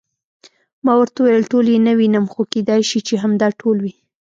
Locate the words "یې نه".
1.73-1.93